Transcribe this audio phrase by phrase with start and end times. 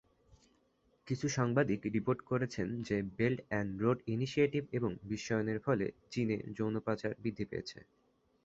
[1.07, 7.11] কিছু সাংবাদিক রিপোর্ট করেছেন যে বেল্ট অ্যান্ড রোড ইনিশিয়েটিভ এবং বিশ্বায়নের ফলে চীনে যৌন পাচার
[7.23, 7.79] বৃদ্ধি পেয়েছে।